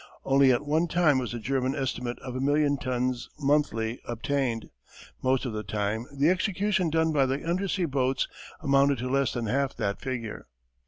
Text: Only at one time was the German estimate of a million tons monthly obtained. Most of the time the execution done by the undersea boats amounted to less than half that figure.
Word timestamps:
Only 0.25 0.51
at 0.51 0.65
one 0.65 0.87
time 0.87 1.19
was 1.19 1.31
the 1.31 1.37
German 1.37 1.75
estimate 1.75 2.17
of 2.23 2.35
a 2.35 2.39
million 2.39 2.77
tons 2.77 3.29
monthly 3.39 4.01
obtained. 4.05 4.71
Most 5.21 5.45
of 5.45 5.53
the 5.53 5.61
time 5.61 6.07
the 6.11 6.31
execution 6.31 6.89
done 6.89 7.13
by 7.13 7.27
the 7.27 7.43
undersea 7.45 7.85
boats 7.85 8.27
amounted 8.61 8.97
to 8.97 9.07
less 9.09 9.31
than 9.33 9.45
half 9.45 9.75
that 9.77 10.01
figure. 10.01 10.47